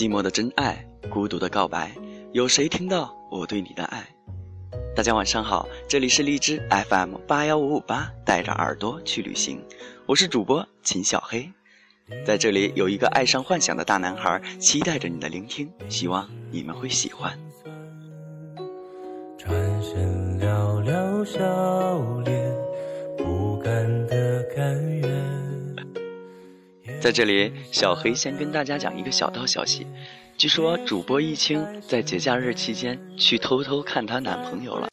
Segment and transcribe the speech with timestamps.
[0.00, 1.90] 寂寞的真爱，孤独的告白，
[2.32, 4.02] 有谁听到我对你的爱？
[4.96, 6.58] 大家晚上好，这里是荔枝
[6.88, 9.62] FM 八幺五五八，带着耳朵去旅行，
[10.06, 11.46] 我是主播秦小黑，
[12.24, 17.38] 在这里有一个爱上幻想的大男孩，期待着你的聆听，希望你们会喜欢。
[19.36, 22.56] 转身寥寥笑脸，
[23.18, 25.39] 不甘的甘愿。
[27.00, 29.86] 在这里，小黑先跟大家讲一个小道消息，
[30.36, 34.86] 据说主播易清在节假日期间去偷偷看她男朋友了。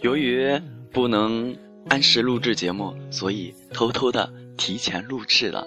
[0.00, 0.48] 由于
[0.92, 1.56] 不能
[1.88, 5.66] 按时录制节目，所以偷偷的提前录制了，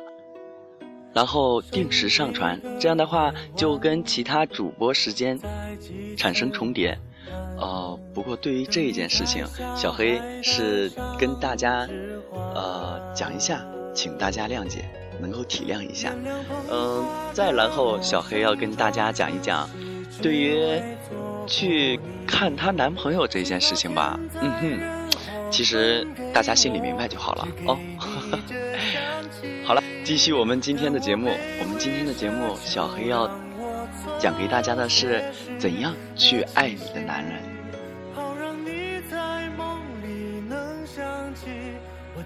[1.14, 2.58] 然后定时上传。
[2.80, 5.38] 这样的话，就跟其他主播时间
[6.16, 6.98] 产生重叠。
[7.58, 9.46] 呃，不过对于这一件事情，
[9.76, 10.90] 小黑是
[11.20, 11.86] 跟大家
[12.32, 13.62] 呃讲一下，
[13.94, 14.86] 请大家谅解。
[15.20, 16.14] 能够体谅一下，
[16.72, 19.70] 嗯，再然后小黑要跟大家讲一讲，
[20.22, 20.82] 对于
[21.48, 24.80] 去看她男朋友这件事情吧，嗯哼，
[25.52, 27.78] 其实大家心里明白就好了哦。
[29.66, 33.30] 好了，继续我们今天的节目，我们今天的节目，小黑要
[34.18, 35.24] 讲给大家的是
[35.60, 37.44] 怎样去爱你的男人。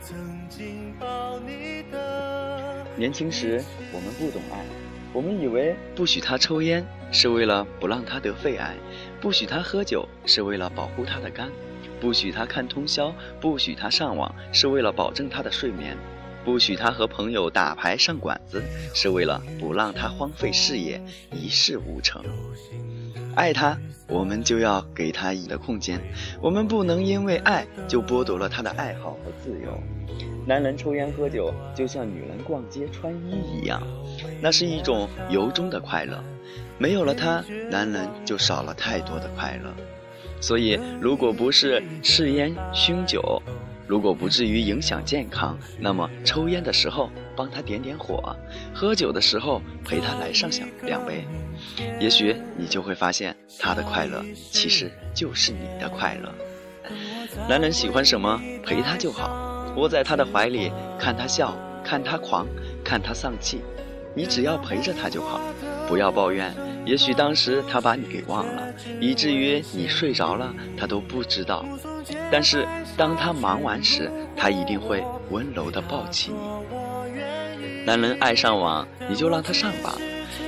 [0.06, 0.18] 曾
[0.50, 2.53] 经抱你的
[2.96, 4.64] 年轻时，我们不懂爱，
[5.14, 8.76] 我们以为不许他抽烟是为了不让他得肺癌，
[9.20, 11.50] 不许他喝酒是为了保护他的肝，
[12.00, 15.98] 不许他看通宵，不许他上网是为了保证他的睡眠，
[16.46, 18.62] 不许他和朋友打牌上馆子
[18.94, 22.24] 是为了不让他荒废事业一事无成。
[23.36, 23.76] 爱他，
[24.08, 26.00] 我们就要给他一的空间，
[26.40, 30.33] 我们不能因为爱就剥夺了他的爱好和自由。
[30.46, 33.82] 男人抽烟喝酒，就像女人逛街穿衣一样，
[34.42, 36.22] 那是一种由衷的快乐。
[36.78, 39.74] 没有了他，男人就少了太多的快乐。
[40.42, 43.42] 所以，如果不是嗜烟酗酒，
[43.88, 48.36] 如果不至于影响健康，那么抽烟的时候帮他点点火，
[48.74, 51.24] 喝酒的时候陪他来上两两杯，
[52.02, 54.22] 也许你就会发现，他的快乐
[54.52, 56.34] 其实就是你的快乐。
[57.48, 59.53] 男人喜欢什么，陪他就好。
[59.76, 62.46] 窝在他的怀里，看他笑，看他狂，
[62.84, 63.62] 看他丧气，
[64.16, 65.40] 你只要陪着他就好，
[65.88, 66.54] 不要抱怨。
[66.86, 68.64] 也许当时他把你给忘了，
[69.00, 71.66] 以至于你睡着了，他都不知道。
[72.30, 72.68] 但是
[72.98, 77.86] 当他忙完时，他一定会温柔地抱起你。
[77.86, 79.96] 男人爱上网，你就让他上吧。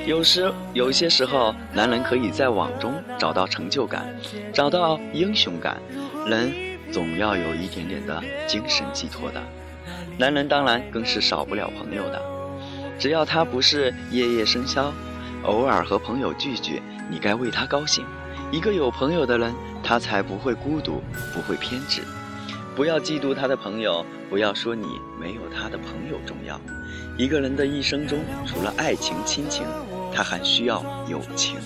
[0.05, 4.13] 有时有些时候，男人可以在网中找到成就感，
[4.53, 5.77] 找到英雄感。
[6.27, 6.74] 人。
[6.91, 9.41] 总要有一点点的精神寄托的，
[10.17, 12.21] 男人当然更是少不了朋友的。
[12.97, 14.91] 只要他不是夜夜笙箫，
[15.43, 18.05] 偶尔和朋友聚聚，你该为他高兴。
[18.51, 19.53] 一个有朋友的人，
[19.83, 21.01] 他才不会孤独，
[21.33, 22.01] 不会偏执。
[22.75, 24.85] 不要嫉妒他的朋友，不要说你
[25.19, 26.59] 没有他的朋友重要。
[27.17, 29.65] 一个人的一生中，除了爱情、亲情，
[30.13, 31.57] 他还需要友情。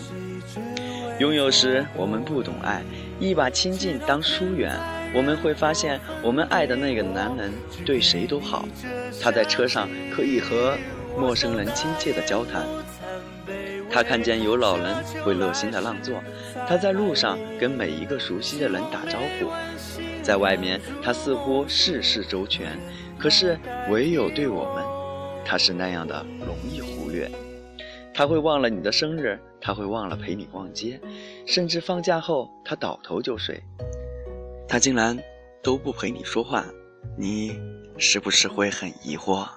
[1.20, 2.82] 拥有时我们不懂爱，
[3.20, 4.80] 一把亲近当疏远。
[5.14, 7.52] 我们会发现，我们爱的那个男人
[7.86, 8.66] 对谁都好。
[9.22, 10.78] 他在车上可以和
[11.18, 12.66] 陌生人亲切的交谈，
[13.92, 16.22] 他看见有老人会热心的让座，
[16.68, 19.50] 他在路上跟每一个熟悉的人打招呼。
[20.22, 22.78] 在外面，他似乎事事周全，
[23.18, 23.58] 可是
[23.90, 24.84] 唯有对我们，
[25.44, 27.30] 他是那样的容易忽略。
[28.14, 31.00] 他会忘了你的生日，他会忘了陪你逛街，
[31.48, 33.64] 甚至放假后他倒头就睡。
[34.72, 35.18] 他竟然
[35.64, 36.64] 都不陪你说话，
[37.18, 37.60] 你
[37.98, 39.50] 是不是会很疑惑？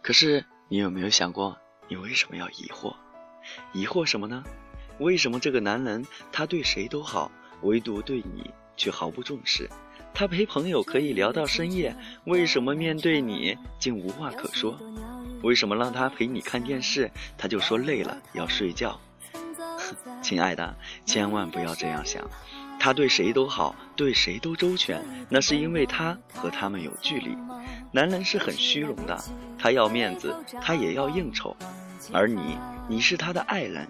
[0.00, 1.58] 可是你有没有想过，
[1.88, 2.94] 你为什么要疑惑？
[3.72, 4.44] 疑惑什么呢？
[5.00, 7.28] 为什么这个男人他对谁都好，
[7.62, 9.68] 唯独对你却毫不重视？
[10.14, 14.78] 他陪朋友可以聊到深夜，为什么面对你竟无话可说？
[15.42, 18.98] 为什么让他陪你看电视，他就说累了要睡觉？
[20.22, 20.74] 亲爱的，
[21.04, 22.22] 千万不要这样想。
[22.78, 27.36] 他对谁都好，对谁都周全，那是因为他和他们有距离。
[27.92, 29.22] 男人是很虚荣的，
[29.58, 31.56] 他要面子，他也要应酬。
[32.12, 32.58] 而你，
[32.88, 33.86] 你是他的爱人，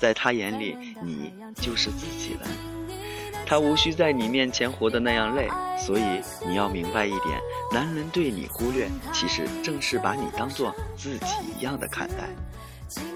[0.00, 2.48] 在他眼里，你就是自己人。
[3.52, 5.46] 他无需在你面前活得那样累，
[5.78, 6.02] 所以
[6.48, 7.38] 你要明白一点：
[7.70, 11.26] 男人对你忽略，其实正是把你当做自己
[11.58, 12.30] 一样的看待。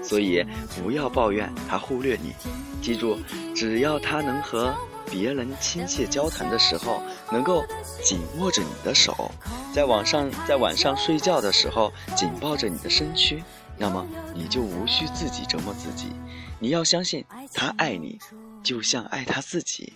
[0.03, 0.45] 所以
[0.75, 2.35] 不要抱怨他忽略你，
[2.83, 3.17] 记住，
[3.55, 4.71] 只要他能和
[5.09, 7.01] 别人亲切交谈的时候，
[7.31, 7.65] 能够
[8.03, 9.31] 紧握着你的手，
[9.73, 13.43] 在晚上在晚上睡觉的时候紧抱着你的身躯，
[13.75, 14.05] 那么
[14.35, 16.11] 你就无需自己折磨自己。
[16.59, 17.25] 你要相信
[17.55, 18.19] 他爱你，
[18.61, 19.93] 就像爱他自己。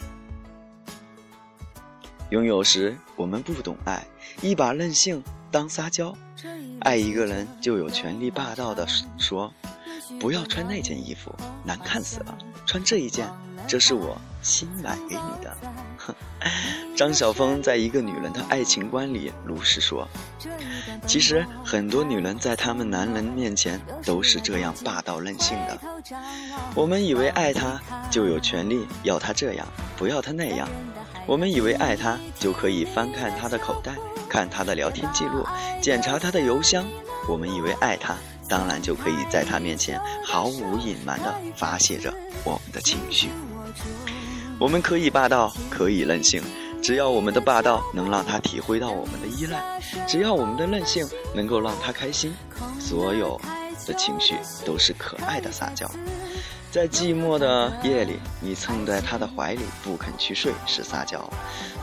[2.32, 4.08] 拥有时我们不懂爱，
[4.42, 6.16] 一把任性当撒娇。
[6.80, 8.88] 爱一个人就有权利霸道的
[9.18, 9.54] 说
[10.18, 11.36] ：“不要穿那件衣服，
[11.66, 12.38] 难看死了。
[12.66, 13.30] 穿这一件，
[13.68, 15.58] 这是我新买给你的。”
[16.00, 16.16] 哼，
[16.96, 20.08] 张晓峰在一个女人的爱情观里如是说。
[21.06, 25.78] 其实很多女人在他们男人面前都是这样霸道任性的。
[26.76, 27.78] 我们以为爱他
[28.10, 29.68] 就有权利要他这样，
[29.98, 30.70] 不要他那样。
[31.28, 33.94] 我们以为爱他就可以翻看他的口袋，
[34.28, 35.46] 看他的聊天记录，
[35.82, 36.86] 检查他的邮箱。
[37.30, 38.16] 我们以为爱他，
[38.50, 42.14] 当然就可以在他面前毫无隐瞒地发泄着
[42.44, 43.30] 我们的情绪。
[44.60, 46.42] 我们可以霸道，可以任性，
[46.82, 52.34] 只要我们的霸道能让他体会到我们的依赖，只要我们的任性能够让他开心，
[52.80, 53.40] 所有
[53.88, 54.36] 的情绪
[54.66, 55.90] 都是可爱的撒娇。
[56.72, 61.20] 在寂寞的夜里，你蹭在他的怀里不肯去睡，是撒娇；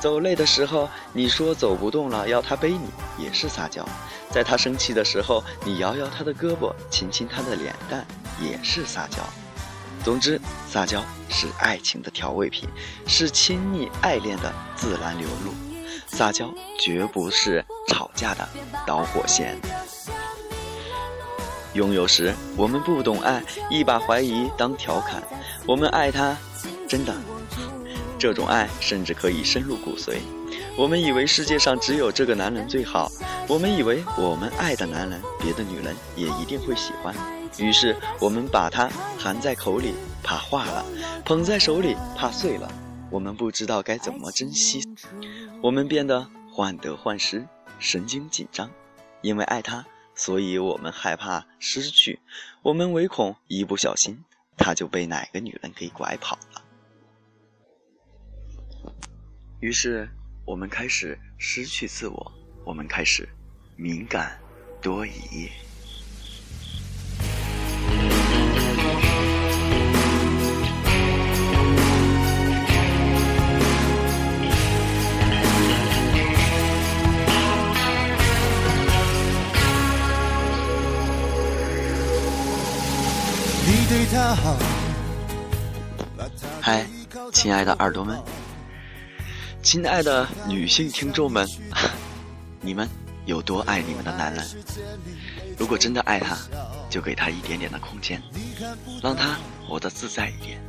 [0.00, 2.88] 走累的时候，你说走不动了，要他背你，
[3.22, 3.84] 也是撒娇；
[4.30, 8.06] 在他生气的时候，你摇摇他的胳膊，亲亲他的脸蛋，
[8.40, 9.18] 也是撒娇。
[10.02, 12.66] 总之，撒娇是爱情的调味品，
[13.06, 15.52] 是亲密爱恋的自然流露。
[16.06, 16.50] 撒娇
[16.80, 18.48] 绝不是吵架的
[18.86, 19.58] 导火线。
[21.78, 23.40] 拥有时，我们不懂爱，
[23.70, 25.22] 一把怀疑当调侃。
[25.64, 26.36] 我们爱他，
[26.88, 27.14] 真的，
[28.18, 30.16] 这种爱甚至可以深入骨髓。
[30.76, 33.08] 我们以为世界上只有这个男人最好，
[33.46, 37.14] 我们以为我们爱的男人，别的女人也一定会喜欢。
[37.58, 40.84] 于是，我们把他含在口里，怕化了；
[41.24, 42.68] 捧在手里，怕碎了。
[43.08, 44.82] 我们不知道该怎么珍惜，
[45.62, 47.46] 我们变得患得患失，
[47.78, 48.68] 神经紧张，
[49.22, 49.86] 因为爱他。
[50.18, 52.18] 所以我们害怕失去，
[52.62, 54.24] 我们唯恐一不小心
[54.56, 56.64] 他就被哪个女人给拐跑了。
[59.60, 60.08] 于是
[60.44, 62.32] 我们开始失去自我，
[62.66, 63.28] 我们开始
[63.76, 64.36] 敏感
[64.82, 65.48] 多疑。
[86.60, 86.84] 嗨，
[87.32, 88.20] 亲爱的耳朵们，
[89.62, 91.48] 亲爱的女性听众们，
[92.60, 92.86] 你们
[93.24, 94.44] 有多爱你们的男人？
[95.56, 96.36] 如果真的爱他，
[96.90, 98.22] 就给他一点点的空间，
[99.02, 100.60] 让他活得自在一点。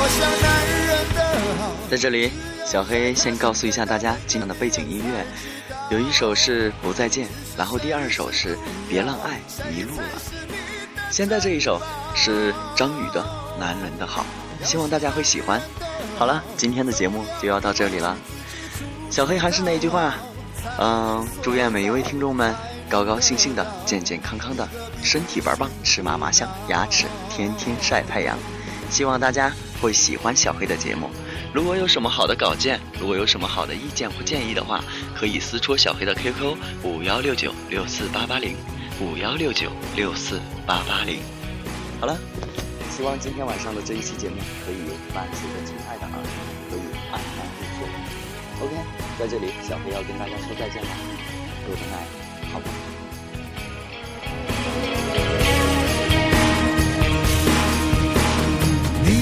[0.00, 0.87] 我想男人。
[1.90, 2.30] 在这里，
[2.66, 5.26] 小黑先告诉一下大家，今天的背景音乐
[5.90, 7.26] 有一首是《不再见》，
[7.56, 8.56] 然后第二首是
[8.88, 9.40] 《别让爱
[9.70, 10.02] 迷路了》。
[11.10, 11.80] 现在这一首
[12.14, 13.22] 是张宇的
[13.58, 14.24] 《男人的好》，
[14.66, 15.60] 希望大家会喜欢。
[16.18, 18.16] 好了，今天的节目就要到这里了。
[19.08, 20.14] 小黑还是那一句话，
[20.78, 22.54] 嗯，祝愿每一位听众们
[22.90, 24.68] 高高兴兴的、健健康康的，
[25.02, 28.36] 身体倍儿棒，吃嘛嘛香，牙齿天天晒太阳。
[28.90, 31.10] 希望大家会喜欢小黑的节目。
[31.54, 34.82] 如果有什么好的稿件，如果有什么好的意见或建议的话，
[35.16, 38.56] 可以私戳小黑的 QQ 五幺六九六四八八零
[39.00, 41.20] 五幺六九六四八八零。
[42.00, 42.18] 好了，
[42.90, 44.76] 希望今天晚上的这一期节目可以
[45.14, 46.22] 伴随着亲爱的耳朵
[46.70, 46.80] 可以
[47.10, 48.66] 安然入睡。
[48.66, 48.74] OK，
[49.18, 50.88] 在这里小黑要跟大家说再见了
[51.66, 52.66] ，Good night，好吗？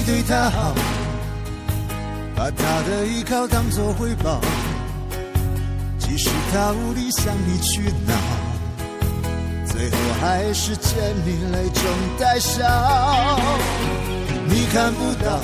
[0.06, 0.72] 对他好，
[2.36, 4.40] 把他的依靠当作回报，
[5.98, 8.14] 即使他无力向你去闹，
[9.66, 11.82] 最后还是见你泪中
[12.20, 12.62] 带笑。
[14.48, 15.40] 你看不到，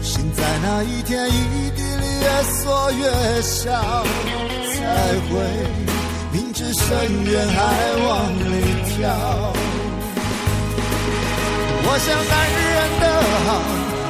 [0.00, 4.04] 心在那一天一地里越缩越小，
[4.76, 5.42] 才会
[6.32, 9.52] 明知深渊还往里跳。
[11.90, 13.04] 我想男人的
[13.48, 13.48] 好，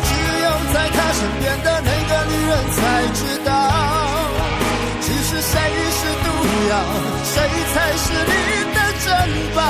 [0.02, 0.10] 只
[0.42, 2.78] 有在他身边的那个女人才
[3.14, 3.50] 知道。
[5.00, 5.54] 只是谁
[5.94, 6.26] 是毒
[6.70, 6.74] 药，
[7.22, 7.32] 谁
[7.72, 8.34] 才是你
[8.74, 9.06] 的珍
[9.54, 9.62] 宝？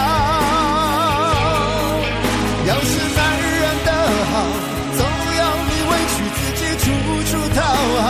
[2.65, 3.93] 要是男人的
[4.33, 4.35] 好，
[4.97, 5.01] 总
[5.37, 6.87] 要你委屈自己，处
[7.29, 7.61] 处讨
[8.01, 8.09] 好，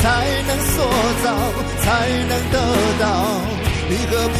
[0.00, 0.04] 才
[0.46, 0.86] 能塑
[1.24, 1.26] 造。
[1.82, 1.88] 才
[2.28, 2.56] 能得
[3.00, 3.04] 到，
[3.90, 4.36] 你何必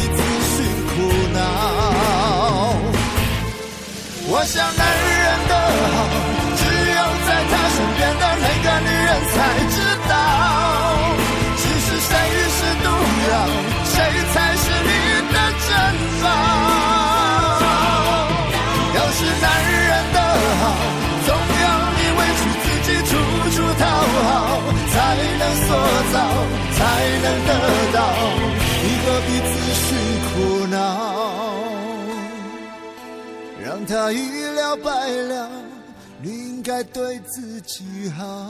[4.43, 6.03] 我想男人的好，
[6.59, 9.35] 只有在他身边的那个女人才
[9.71, 10.11] 知道。
[11.55, 12.11] 其实谁
[12.51, 12.91] 是毒
[13.31, 13.33] 药，
[13.87, 13.95] 谁
[14.33, 14.91] 才是你
[15.31, 15.71] 的珍
[16.21, 16.27] 宝？
[18.93, 20.19] 要是男人的
[20.59, 20.63] 好，
[21.25, 21.31] 总
[21.63, 23.15] 要你委屈自己，处
[23.55, 23.81] 处讨
[24.27, 24.27] 好，
[24.91, 24.95] 才
[25.39, 25.71] 能塑
[26.11, 26.15] 造，
[26.75, 26.83] 才
[27.23, 27.49] 能得
[27.93, 27.97] 到。
[33.83, 35.49] 让他一了百了，
[36.21, 38.49] 你应该对自己好。